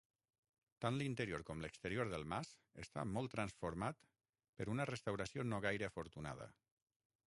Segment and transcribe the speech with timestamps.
[0.85, 2.51] Tant l'interior com l'exterior del mas,
[2.85, 4.03] està molt transformat
[4.57, 6.55] per una restauració no gaire afortunada.